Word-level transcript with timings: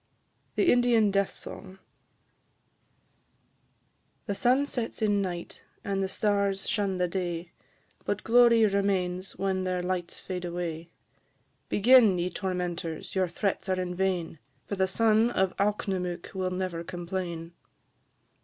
THE 0.55 0.71
INDIAN 0.73 1.11
DEATH 1.11 1.29
SONG. 1.29 1.77
The 4.25 4.33
sun 4.33 4.65
sets 4.65 4.99
in 5.03 5.21
night, 5.21 5.63
and 5.83 6.01
the 6.01 6.07
stars 6.09 6.67
shun 6.67 6.97
the 6.97 7.07
day, 7.07 7.51
But 8.03 8.23
glory 8.23 8.65
remains 8.65 9.37
when 9.37 9.63
their 9.63 9.83
lights 9.83 10.19
fade 10.19 10.43
away. 10.43 10.89
Begin, 11.69 12.17
ye 12.17 12.31
tormentors, 12.31 13.13
your 13.13 13.27
threats 13.27 13.69
are 13.69 13.79
in 13.79 13.93
vain, 13.93 14.39
For 14.65 14.75
the 14.75 14.87
son 14.87 15.29
of 15.29 15.55
Alknomook 15.57 16.33
will 16.33 16.49
never 16.49 16.83
complain. 16.83 17.53